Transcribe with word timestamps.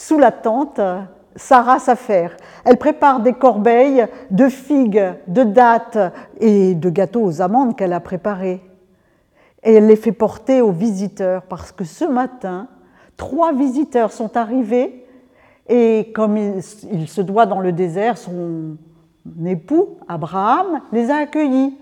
sous 0.00 0.18
la 0.18 0.32
tente, 0.32 0.80
Sarah 1.36 1.78
s'affaire. 1.78 2.34
Elle 2.64 2.78
prépare 2.78 3.20
des 3.20 3.34
corbeilles 3.34 4.06
de 4.30 4.48
figues, 4.48 5.12
de 5.26 5.42
dattes 5.44 5.98
et 6.40 6.74
de 6.74 6.88
gâteaux 6.88 7.22
aux 7.22 7.42
amandes 7.42 7.76
qu'elle 7.76 7.92
a 7.92 8.00
préparés. 8.00 8.62
Et 9.62 9.74
elle 9.74 9.88
les 9.88 9.96
fait 9.96 10.12
porter 10.12 10.62
aux 10.62 10.70
visiteurs 10.70 11.42
parce 11.42 11.70
que 11.70 11.84
ce 11.84 12.06
matin, 12.06 12.68
trois 13.18 13.52
visiteurs 13.52 14.10
sont 14.10 14.38
arrivés 14.38 15.04
et 15.68 16.10
comme 16.14 16.38
il, 16.38 16.62
se 17.06 17.20
doit 17.20 17.44
dans 17.44 17.60
le 17.60 17.72
désert, 17.72 18.16
son 18.16 18.78
époux, 19.44 19.98
Abraham, 20.08 20.80
les 20.92 21.10
a 21.10 21.16
accueillis. 21.16 21.76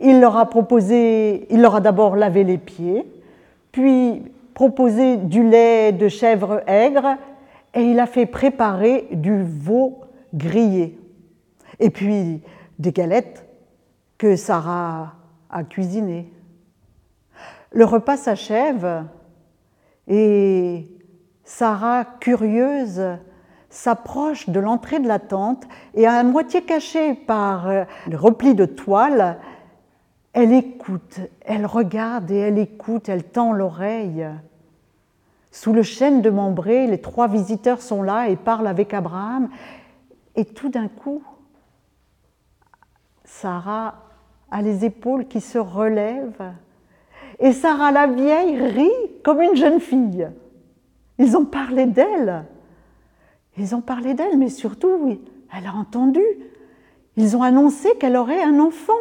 Il 0.00 0.20
leur 0.20 0.36
a 0.36 0.50
proposé, 0.50 1.46
il 1.50 1.62
leur 1.62 1.76
a 1.76 1.80
d'abord 1.80 2.16
lavé 2.16 2.42
les 2.42 2.58
pieds, 2.58 3.06
puis 3.70 4.24
proposé 4.52 5.16
du 5.16 5.48
lait 5.48 5.92
de 5.92 6.08
chèvre 6.08 6.62
aigre 6.66 7.16
et 7.76 7.82
il 7.82 8.00
a 8.00 8.06
fait 8.06 8.26
préparer 8.26 9.06
du 9.12 9.42
veau 9.44 10.00
grillé. 10.34 10.98
Et 11.78 11.90
puis 11.90 12.42
des 12.78 12.90
galettes 12.90 13.46
que 14.18 14.34
Sarah 14.34 15.12
a 15.50 15.62
cuisinées. 15.62 16.32
Le 17.72 17.84
repas 17.84 18.16
s'achève 18.16 19.04
et 20.08 20.88
Sarah, 21.44 22.06
curieuse, 22.18 23.02
s'approche 23.68 24.48
de 24.48 24.58
l'entrée 24.58 24.98
de 24.98 25.06
la 25.06 25.18
tente 25.18 25.64
et 25.94 26.06
à 26.06 26.22
moitié 26.24 26.62
cachée 26.62 27.12
par 27.12 27.68
euh, 27.68 27.84
le 28.08 28.16
repli 28.16 28.54
de 28.54 28.64
toile, 28.64 29.38
elle 30.32 30.52
écoute, 30.52 31.20
elle 31.42 31.66
regarde 31.66 32.30
et 32.30 32.36
elle 32.36 32.58
écoute, 32.58 33.10
elle 33.10 33.24
tend 33.24 33.52
l'oreille. 33.52 34.26
Sous 35.56 35.72
le 35.72 35.82
chêne 35.82 36.20
de 36.20 36.28
Membré, 36.28 36.86
les 36.86 37.00
trois 37.00 37.28
visiteurs 37.28 37.80
sont 37.80 38.02
là 38.02 38.28
et 38.28 38.36
parlent 38.36 38.66
avec 38.66 38.92
Abraham. 38.92 39.48
Et 40.34 40.44
tout 40.44 40.68
d'un 40.68 40.86
coup, 40.86 41.22
Sarah 43.24 43.94
a 44.50 44.60
les 44.60 44.84
épaules 44.84 45.26
qui 45.26 45.40
se 45.40 45.56
relèvent. 45.56 46.52
Et 47.38 47.52
Sarah 47.52 47.90
la 47.90 48.06
vieille 48.06 48.58
rit 48.58 48.90
comme 49.24 49.40
une 49.40 49.56
jeune 49.56 49.80
fille. 49.80 50.28
Ils 51.18 51.38
ont 51.38 51.46
parlé 51.46 51.86
d'elle. 51.86 52.44
Ils 53.56 53.74
ont 53.74 53.80
parlé 53.80 54.12
d'elle, 54.12 54.36
mais 54.36 54.50
surtout, 54.50 55.18
elle 55.56 55.66
a 55.66 55.72
entendu. 55.72 56.22
Ils 57.16 57.34
ont 57.34 57.42
annoncé 57.42 57.96
qu'elle 57.98 58.18
aurait 58.18 58.42
un 58.42 58.60
enfant. 58.60 58.92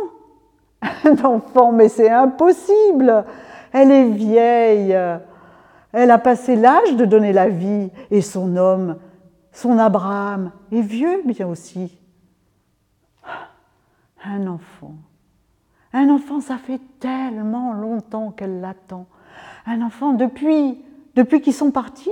Un 1.03 1.21
enfant, 1.25 1.73
mais 1.73 1.89
c'est 1.89 2.09
impossible. 2.09 3.25
Elle 3.73 3.91
est 3.91 4.09
vieille. 4.11 4.97
Elle 5.97 6.11
a 6.11 6.17
passé 6.17 6.57
l'âge 6.57 6.97
de 6.97 7.05
donner 7.05 7.31
la 7.31 7.47
vie 7.47 7.89
et 8.11 8.19
son 8.19 8.57
homme, 8.57 8.97
son 9.53 9.79
Abraham, 9.79 10.51
est 10.69 10.81
vieux 10.81 11.21
bien 11.23 11.47
aussi. 11.47 11.97
Un 14.25 14.45
enfant. 14.47 14.95
Un 15.93 16.09
enfant, 16.09 16.41
ça 16.41 16.57
fait 16.57 16.81
tellement 16.99 17.71
longtemps 17.71 18.31
qu'elle 18.31 18.59
l'attend. 18.59 19.05
Un 19.65 19.81
enfant 19.81 20.11
depuis, 20.11 20.83
depuis 21.15 21.39
qu'ils 21.39 21.53
sont 21.53 21.71
partis 21.71 22.09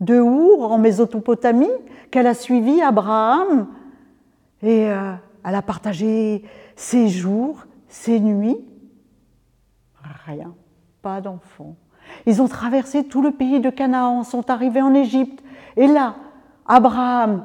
de 0.00 0.18
Our 0.18 0.72
en 0.72 0.78
Mésopotamie, 0.78 1.68
qu'elle 2.10 2.28
a 2.28 2.32
suivi 2.32 2.80
Abraham 2.80 3.68
et 4.62 4.90
euh, 4.90 5.12
elle 5.44 5.54
a 5.54 5.60
partagé 5.60 6.44
ses 6.76 7.08
jours, 7.08 7.66
ses 7.88 8.20
nuits. 8.20 8.64
Rien, 10.24 10.54
pas 11.02 11.20
d'enfant. 11.20 11.76
Ils 12.26 12.42
ont 12.42 12.48
traversé 12.48 13.04
tout 13.04 13.22
le 13.22 13.32
pays 13.32 13.60
de 13.60 13.70
Canaan, 13.70 14.24
sont 14.24 14.50
arrivés 14.50 14.82
en 14.82 14.94
Égypte. 14.94 15.42
Et 15.76 15.86
là, 15.86 16.16
Abraham, 16.66 17.44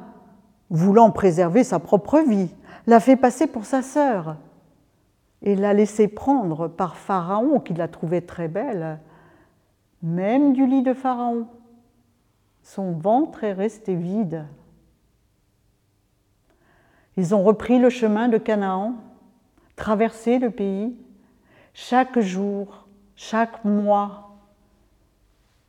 voulant 0.69 1.11
préserver 1.11 1.63
sa 1.63 1.79
propre 1.79 2.19
vie, 2.19 2.49
l'a 2.87 2.99
fait 2.99 3.15
passer 3.15 3.47
pour 3.47 3.65
sa 3.65 3.81
sœur 3.81 4.37
et 5.41 5.55
l'a 5.55 5.73
laissé 5.73 6.07
prendre 6.07 6.67
par 6.67 6.95
Pharaon, 6.95 7.59
qui 7.59 7.73
l'a 7.73 7.87
trouvée 7.87 8.21
très 8.21 8.47
belle, 8.47 8.99
même 10.01 10.53
du 10.53 10.65
lit 10.65 10.83
de 10.83 10.93
Pharaon. 10.93 11.47
Son 12.63 12.93
ventre 12.93 13.43
est 13.43 13.53
resté 13.53 13.93
vide. 13.93 14.45
Ils 17.17 17.35
ont 17.35 17.43
repris 17.43 17.77
le 17.77 17.89
chemin 17.89 18.29
de 18.29 18.37
Canaan, 18.37 18.95
traversé 19.75 20.39
le 20.39 20.49
pays. 20.49 20.95
Chaque 21.73 22.19
jour, 22.19 22.87
chaque 23.15 23.63
mois, 23.65 24.32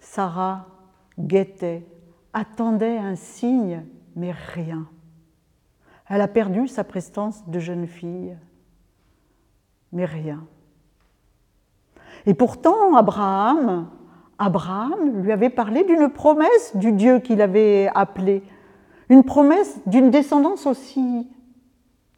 Sarah 0.05 0.67
guettait, 1.19 1.85
attendait 2.33 2.99
un 2.99 3.17
signe, 3.17 3.85
mais 4.15 4.33
rien. 4.33 4.87
Elle 6.09 6.21
a 6.21 6.29
perdu 6.29 6.69
sa 6.69 6.85
prestance 6.85 7.49
de 7.49 7.59
jeune 7.59 7.87
fille, 7.87 8.37
mais 9.93 10.05
rien. 10.05 10.47
Et 12.27 12.35
pourtant, 12.35 12.95
Abraham, 12.95 13.89
Abraham 14.39 15.23
lui 15.23 15.33
avait 15.33 15.51
parlé 15.51 15.85
d'une 15.85 16.11
promesse 16.11 16.77
du 16.77 16.93
Dieu 16.93 17.19
qu'il 17.19 17.41
avait 17.41 17.91
appelé, 17.95 18.43
une 19.09 19.25
promesse 19.25 19.81
d'une 19.87 20.11
descendance 20.11 20.67
aussi 20.67 21.29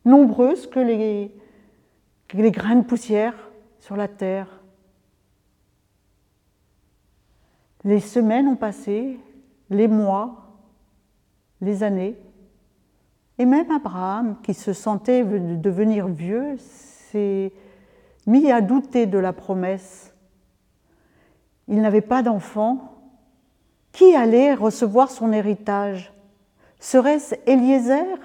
nombreuse 0.04 0.66
que 0.66 0.80
les, 0.80 1.34
que 2.28 2.36
les 2.36 2.50
grains 2.50 2.76
de 2.76 2.84
poussière 2.84 3.34
sur 3.78 3.96
la 3.96 4.08
terre. 4.08 4.55
Les 7.86 8.00
semaines 8.00 8.48
ont 8.48 8.56
passé, 8.56 9.16
les 9.70 9.86
mois, 9.86 10.48
les 11.60 11.84
années, 11.84 12.16
et 13.38 13.44
même 13.44 13.70
Abraham, 13.70 14.36
qui 14.42 14.54
se 14.54 14.72
sentait 14.72 15.22
devenir 15.22 16.08
vieux, 16.08 16.56
s'est 16.58 17.52
mis 18.26 18.50
à 18.50 18.60
douter 18.60 19.06
de 19.06 19.18
la 19.18 19.32
promesse. 19.32 20.12
Il 21.68 21.80
n'avait 21.80 22.00
pas 22.00 22.22
d'enfant. 22.22 22.92
Qui 23.92 24.16
allait 24.16 24.54
recevoir 24.54 25.10
son 25.12 25.32
héritage? 25.32 26.12
Serait-ce 26.80 27.36
Eliezer? 27.46 28.18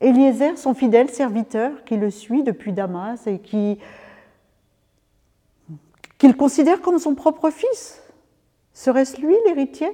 Eliezer, 0.00 0.58
son 0.58 0.74
fidèle 0.74 1.08
serviteur, 1.08 1.82
qui 1.84 1.96
le 1.96 2.10
suit 2.10 2.42
depuis 2.42 2.72
Damas 2.72 3.26
et 3.26 3.38
qui 3.38 3.78
qu'il 6.18 6.36
considère 6.36 6.82
comme 6.82 6.98
son 6.98 7.14
propre 7.14 7.48
fils? 7.50 8.01
Serait-ce 8.82 9.20
lui 9.20 9.36
l'héritier? 9.46 9.92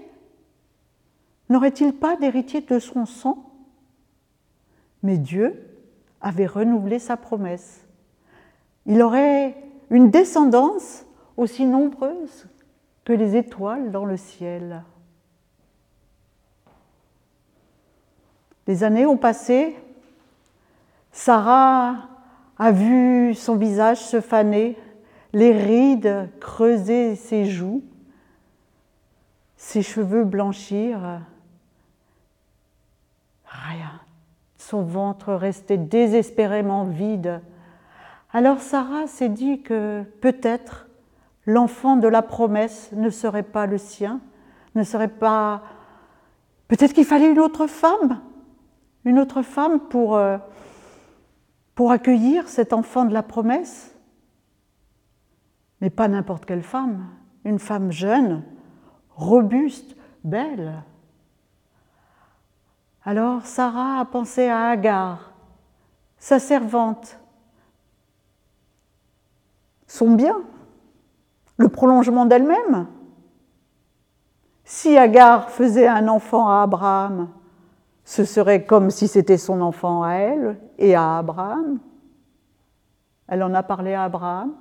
N'aurait-il 1.50 1.92
pas 1.92 2.16
d'héritier 2.16 2.62
de 2.62 2.78
son 2.78 3.04
sang? 3.04 3.52
Mais 5.02 5.18
Dieu 5.18 5.62
avait 6.22 6.46
renouvelé 6.46 6.98
sa 6.98 7.18
promesse. 7.18 7.86
Il 8.86 9.02
aurait 9.02 9.54
une 9.90 10.08
descendance 10.08 11.04
aussi 11.36 11.66
nombreuse 11.66 12.46
que 13.04 13.12
les 13.12 13.36
étoiles 13.36 13.90
dans 13.90 14.06
le 14.06 14.16
ciel. 14.16 14.82
Les 18.66 18.84
années 18.84 19.04
ont 19.04 19.18
passé, 19.18 19.76
Sarah 21.12 22.08
a 22.58 22.72
vu 22.72 23.34
son 23.34 23.56
visage 23.56 23.98
se 23.98 24.22
faner, 24.22 24.78
les 25.34 25.52
rides 25.52 26.30
creuser 26.40 27.16
ses 27.16 27.44
joues, 27.44 27.82
ses 29.68 29.82
cheveux 29.82 30.24
blanchir. 30.24 31.20
Rien. 33.44 34.00
Son 34.56 34.82
ventre 34.82 35.34
restait 35.34 35.76
désespérément 35.76 36.84
vide. 36.84 37.42
Alors 38.32 38.60
Sarah 38.60 39.06
s'est 39.06 39.28
dit 39.28 39.60
que 39.60 40.04
peut-être 40.22 40.88
l'enfant 41.44 41.96
de 41.96 42.08
la 42.08 42.22
promesse 42.22 42.90
ne 42.92 43.10
serait 43.10 43.42
pas 43.42 43.66
le 43.66 43.76
sien, 43.76 44.22
ne 44.74 44.84
serait 44.84 45.06
pas... 45.06 45.62
Peut-être 46.68 46.94
qu'il 46.94 47.04
fallait 47.04 47.30
une 47.30 47.38
autre 47.38 47.66
femme, 47.66 48.22
une 49.04 49.18
autre 49.18 49.42
femme 49.42 49.80
pour, 49.80 50.16
euh, 50.16 50.38
pour 51.74 51.92
accueillir 51.92 52.48
cet 52.48 52.72
enfant 52.72 53.04
de 53.04 53.12
la 53.12 53.22
promesse. 53.22 53.94
Mais 55.82 55.90
pas 55.90 56.08
n'importe 56.08 56.46
quelle 56.46 56.62
femme, 56.62 57.06
une 57.44 57.58
femme 57.58 57.92
jeune, 57.92 58.44
robuste, 59.18 59.96
belle. 60.24 60.82
Alors 63.04 63.44
Sarah 63.44 64.00
a 64.00 64.04
pensé 64.04 64.46
à 64.46 64.68
Agar, 64.68 65.32
sa 66.18 66.38
servante, 66.38 67.18
son 69.86 70.14
bien, 70.14 70.36
le 71.56 71.68
prolongement 71.68 72.26
d'elle-même. 72.26 72.86
Si 74.64 74.96
Agar 74.96 75.50
faisait 75.50 75.88
un 75.88 76.06
enfant 76.08 76.48
à 76.48 76.62
Abraham, 76.62 77.28
ce 78.04 78.24
serait 78.24 78.64
comme 78.64 78.90
si 78.90 79.08
c'était 79.08 79.38
son 79.38 79.60
enfant 79.60 80.02
à 80.02 80.12
elle 80.12 80.58
et 80.78 80.94
à 80.94 81.18
Abraham. 81.18 81.78
Elle 83.26 83.42
en 83.42 83.52
a 83.52 83.62
parlé 83.62 83.94
à 83.94 84.04
Abraham. 84.04 84.54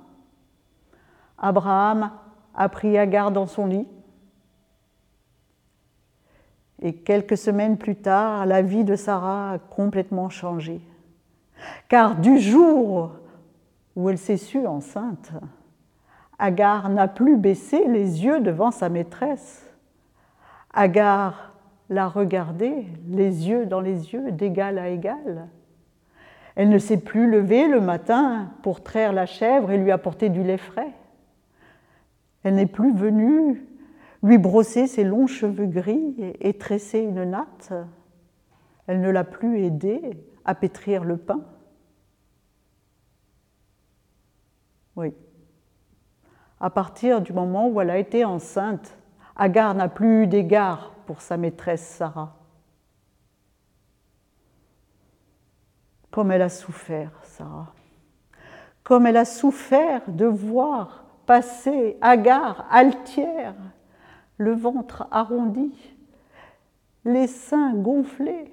Abraham 1.38 2.10
a 2.54 2.68
pris 2.68 2.98
Agar 2.98 3.30
dans 3.30 3.46
son 3.46 3.66
lit 3.66 3.86
Et 6.80 6.94
quelques 6.94 7.36
semaines 7.36 7.76
plus 7.76 7.96
tard, 7.96 8.46
la 8.46 8.62
vie 8.62 8.84
de 8.84 8.96
Sarah 8.96 9.52
a 9.52 9.58
complètement 9.58 10.28
changé. 10.28 10.80
Car 11.88 12.16
du 12.16 12.38
jour 12.38 13.12
où 13.96 14.08
elle 14.08 14.18
s'est 14.18 14.36
sue 14.36 14.66
enceinte, 14.66 15.32
Agar 16.38 16.88
n'a 16.88 17.08
plus 17.08 17.36
baissé 17.36 17.84
les 17.88 18.24
yeux 18.24 18.40
devant 18.40 18.70
sa 18.70 18.88
maîtresse. 18.88 19.68
Agar 20.72 21.52
l'a 21.90 22.06
regardé, 22.06 22.86
les 23.08 23.48
yeux 23.48 23.66
dans 23.66 23.80
les 23.80 24.12
yeux, 24.12 24.30
d'égal 24.30 24.78
à 24.78 24.88
égal. 24.88 25.48
Elle 26.54 26.68
ne 26.68 26.78
s'est 26.78 27.00
plus 27.00 27.28
levée 27.28 27.66
le 27.66 27.80
matin 27.80 28.50
pour 28.62 28.82
traire 28.82 29.12
la 29.12 29.26
chèvre 29.26 29.70
et 29.72 29.78
lui 29.78 29.90
apporter 29.90 30.28
du 30.28 30.44
lait 30.44 30.58
frais. 30.58 30.92
Elle 32.44 32.54
n'est 32.54 32.66
plus 32.66 32.92
venue 32.92 33.64
lui 34.22 34.38
brosser 34.38 34.86
ses 34.86 35.04
longs 35.04 35.26
cheveux 35.26 35.66
gris 35.66 36.14
et 36.40 36.54
tresser 36.54 37.00
une 37.00 37.24
natte. 37.24 37.72
Elle 38.86 39.00
ne 39.00 39.10
l'a 39.10 39.24
plus 39.24 39.64
aidé 39.64 40.18
à 40.44 40.54
pétrir 40.54 41.04
le 41.04 41.16
pain. 41.16 41.42
Oui. 44.96 45.14
À 46.60 46.70
partir 46.70 47.20
du 47.20 47.32
moment 47.32 47.68
où 47.68 47.80
elle 47.80 47.90
a 47.90 47.98
été 47.98 48.24
enceinte, 48.24 48.98
Agar 49.36 49.74
n'a 49.74 49.88
plus 49.88 50.24
eu 50.24 50.26
d'égard 50.26 50.92
pour 51.06 51.20
sa 51.20 51.36
maîtresse 51.36 51.86
Sarah. 51.86 52.34
Comme 56.10 56.32
elle 56.32 56.42
a 56.42 56.48
souffert, 56.48 57.12
Sarah. 57.22 57.72
Comme 58.82 59.06
elle 59.06 59.16
a 59.16 59.24
souffert 59.24 60.02
de 60.08 60.24
voir 60.24 61.04
passer 61.26 61.96
Agar 62.00 62.66
altière, 62.70 63.54
le 64.38 64.54
ventre 64.54 65.06
arrondi, 65.10 65.72
les 67.04 67.26
seins 67.26 67.74
gonflés. 67.74 68.52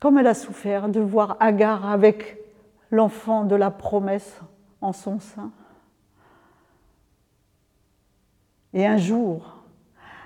Comme 0.00 0.18
elle 0.18 0.26
a 0.26 0.34
souffert 0.34 0.88
de 0.88 1.00
voir 1.00 1.36
Agar 1.40 1.88
avec 1.88 2.38
l'enfant 2.90 3.44
de 3.44 3.54
la 3.54 3.70
promesse 3.70 4.40
en 4.80 4.92
son 4.92 5.20
sein. 5.20 5.50
Et 8.72 8.86
un 8.86 8.96
jour, 8.96 9.62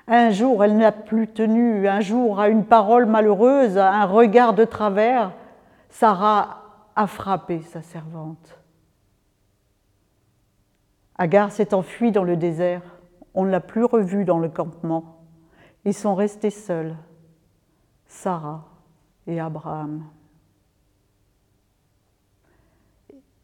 un 0.07 0.31
jour, 0.31 0.63
elle 0.65 0.77
n'a 0.77 0.93
plus 0.93 1.29
tenu, 1.29 1.89
un 1.89 2.01
jour, 2.01 2.39
à 2.39 2.49
une 2.49 2.65
parole 2.65 3.07
malheureuse, 3.07 3.77
à 3.77 3.93
un 3.93 4.05
regard 4.05 4.55
de 4.55 4.65
travers, 4.65 5.33
Sarah 5.91 6.63
a 6.95 7.07
frappé 7.07 7.63
sa 7.63 7.83
servante. 7.83 8.59
Agar 11.19 11.51
s'est 11.51 11.75
enfuie 11.75 12.13
dans 12.13 12.25
le 12.25 12.37
désert. 12.37 12.83
On 13.35 13.45
ne 13.45 13.51
l'a 13.51 13.61
plus 13.61 13.85
revue 13.85 14.25
dans 14.25 14.39
le 14.39 14.49
campement. 14.49 15.25
Ils 15.85 15.95
sont 15.95 16.15
restés 16.15 16.51
seuls, 16.51 16.97
Sarah 18.07 18.65
et 19.27 19.41
Abraham. 19.41 20.05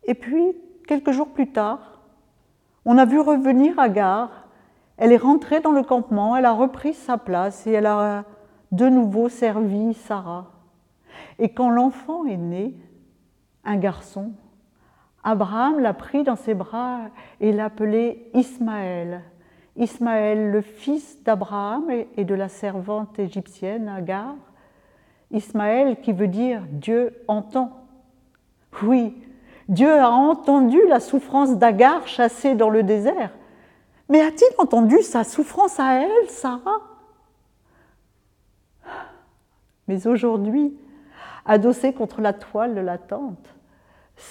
Et 0.04 0.14
puis, 0.14 0.56
quelques 0.86 1.12
jours 1.12 1.32
plus 1.32 1.52
tard, 1.52 2.00
on 2.84 2.98
a 2.98 3.04
vu 3.04 3.20
revenir 3.20 3.78
Agar. 3.78 4.48
Elle 4.96 5.12
est 5.12 5.16
rentrée 5.16 5.60
dans 5.60 5.72
le 5.72 5.82
campement, 5.82 6.36
elle 6.36 6.44
a 6.44 6.52
repris 6.52 6.94
sa 6.94 7.16
place 7.16 7.66
et 7.66 7.72
elle 7.72 7.86
a 7.86 8.24
de 8.72 8.88
nouveau 8.88 9.28
servi 9.28 9.94
Sarah. 9.94 10.50
Et 11.38 11.50
quand 11.50 11.70
l'enfant 11.70 12.24
est 12.24 12.36
né, 12.36 12.74
un 13.64 13.76
garçon, 13.76 14.32
Abraham 15.24 15.78
l'a 15.78 15.94
pris 15.94 16.24
dans 16.24 16.36
ses 16.36 16.54
bras 16.54 17.00
et 17.40 17.52
l'a 17.52 17.66
appelé 17.66 18.28
Ismaël. 18.34 19.22
Ismaël, 19.76 20.50
le 20.50 20.60
fils 20.60 21.22
d'Abraham 21.22 21.90
et 22.16 22.24
de 22.24 22.34
la 22.34 22.48
servante 22.48 23.19
égyptienne 23.19 23.88
Agar. 23.88 24.34
Ismaël 25.30 26.00
qui 26.00 26.12
veut 26.12 26.28
dire 26.28 26.62
Dieu 26.70 27.14
entend. 27.28 27.86
Oui, 28.82 29.16
Dieu 29.69 29.92
a 29.92 30.10
entendu 30.10 30.78
la 30.88 31.00
souffrance 31.00 31.56
d'Agar 31.56 32.06
chassée 32.06 32.54
dans 32.54 32.69
le 32.69 32.82
désert. 32.82 33.30
Mais 34.08 34.20
a-t-il 34.20 34.54
entendu 34.58 35.00
sa 35.02 35.24
souffrance 35.24 35.80
à 35.80 36.02
elle, 36.02 36.28
Sarah? 36.28 36.80
Mais 39.88 40.06
aujourd'hui, 40.06 40.76
adossée 41.46 41.92
contre 41.92 42.20
la 42.20 42.32
toile 42.32 42.74
de 42.74 42.80
la 42.80 42.98
tente, 42.98 43.54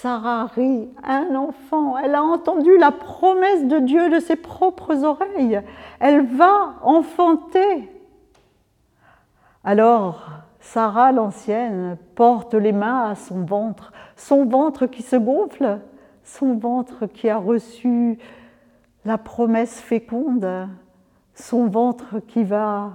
Sarah 0.00 0.46
rit, 0.46 0.88
un 1.04 1.34
enfant, 1.36 1.96
elle 1.96 2.14
a 2.14 2.24
entendu 2.24 2.76
la 2.76 2.90
promesse 2.90 3.66
de 3.66 3.78
Dieu 3.78 4.10
de 4.10 4.18
ses 4.18 4.36
propres 4.36 5.04
oreilles, 5.04 5.60
elle 6.00 6.26
va 6.26 6.74
enfanter. 6.82 7.88
Alors, 9.62 10.28
Sarah 10.58 11.12
l'ancienne 11.12 11.96
porte 12.16 12.54
les 12.54 12.72
mains 12.72 13.10
à 13.10 13.14
son 13.14 13.44
ventre, 13.44 13.92
son 14.16 14.44
ventre 14.46 14.86
qui 14.86 15.02
se 15.02 15.14
gonfle, 15.14 15.80
son 16.24 16.56
ventre 16.56 17.06
qui 17.06 17.28
a 17.28 17.36
reçu 17.36 18.18
la 19.04 19.18
promesse 19.18 19.80
féconde, 19.80 20.68
son 21.34 21.68
ventre 21.68 22.18
qui 22.26 22.42
va 22.42 22.94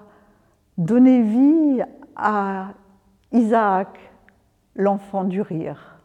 donner 0.78 1.22
vie 1.22 1.84
à 2.16 2.70
Isaac, 3.32 3.98
l'enfant 4.76 5.24
du 5.24 5.42
rire. 5.42 5.97